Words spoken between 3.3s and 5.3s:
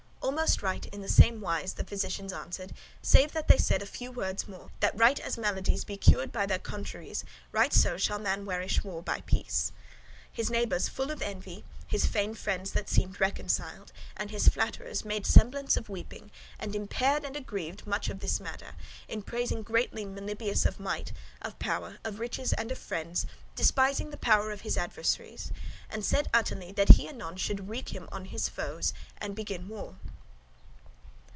that they said a few words more: that right